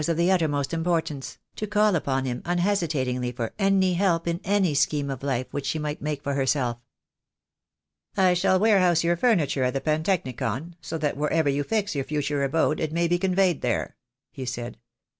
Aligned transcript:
of 0.09 0.17
the 0.17 0.31
uttermost 0.31 0.73
importance, 0.73 1.37
to 1.55 1.67
call 1.67 1.95
upon 1.95 2.25
him 2.25 2.41
unhesitat 2.43 3.05
ingly 3.05 3.31
for 3.35 3.53
any 3.59 3.93
help 3.93 4.27
in 4.27 4.41
any 4.43 4.73
scheme 4.73 5.11
of 5.11 5.21
life 5.21 5.45
which 5.51 5.67
she 5.67 5.77
might 5.77 6.01
make 6.01 6.23
for 6.23 6.33
herself. 6.33 6.79
"I 8.17 8.33
shall 8.33 8.59
warehouse 8.59 9.03
your 9.03 9.15
furniture 9.15 9.61
at 9.63 9.75
the 9.75 9.81
Pantechnicon, 9.81 10.73
so 10.81 10.97
that 10.97 11.17
wherever 11.17 11.49
you 11.49 11.63
fix 11.63 11.93
your 11.93 12.03
future 12.03 12.43
abode 12.43 12.79
it 12.79 12.91
may 12.91 13.07
be 13.07 13.19
conveyed 13.19 13.61
there," 13.61 13.95
he 14.31 14.43
said. 14.43 14.79